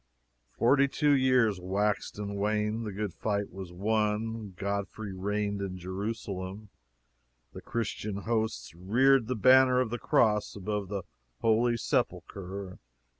[0.57, 6.69] Forty two years waxed and waned; the good fight was won; Godfrey reigned in Jerusalem
[7.53, 11.03] the Christian hosts reared the banner of the cross above the
[11.41, 12.79] Holy Sepulchre!